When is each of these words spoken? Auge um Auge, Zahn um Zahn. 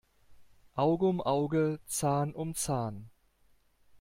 Auge 0.73 1.05
um 1.05 1.21
Auge, 1.21 1.79
Zahn 1.85 2.33
um 2.33 2.55
Zahn. 2.55 3.11